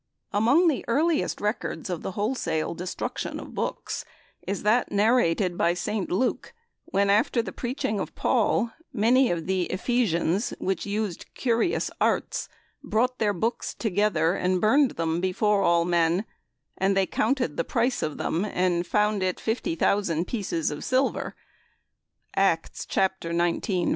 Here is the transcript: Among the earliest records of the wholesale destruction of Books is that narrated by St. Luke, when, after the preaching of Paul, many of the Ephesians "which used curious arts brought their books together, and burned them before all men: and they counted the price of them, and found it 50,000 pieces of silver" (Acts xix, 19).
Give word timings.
Among 0.33 0.67
the 0.67 0.83
earliest 0.87 1.39
records 1.41 1.87
of 1.87 2.01
the 2.01 2.13
wholesale 2.13 2.73
destruction 2.73 3.39
of 3.39 3.53
Books 3.53 4.03
is 4.47 4.63
that 4.63 4.91
narrated 4.91 5.59
by 5.59 5.75
St. 5.75 6.09
Luke, 6.11 6.55
when, 6.85 7.11
after 7.11 7.39
the 7.43 7.51
preaching 7.51 7.99
of 7.99 8.15
Paul, 8.15 8.71
many 8.91 9.29
of 9.29 9.45
the 9.45 9.65
Ephesians 9.65 10.55
"which 10.57 10.87
used 10.87 11.31
curious 11.35 11.91
arts 12.01 12.49
brought 12.83 13.19
their 13.19 13.31
books 13.31 13.75
together, 13.75 14.33
and 14.33 14.59
burned 14.59 14.97
them 14.97 15.21
before 15.21 15.61
all 15.61 15.85
men: 15.85 16.25
and 16.79 16.97
they 16.97 17.05
counted 17.05 17.55
the 17.55 17.63
price 17.63 18.01
of 18.01 18.17
them, 18.17 18.43
and 18.43 18.87
found 18.87 19.21
it 19.21 19.39
50,000 19.39 20.25
pieces 20.25 20.71
of 20.71 20.83
silver" 20.83 21.35
(Acts 22.35 22.87
xix, 22.89 23.17
19). 23.35 23.89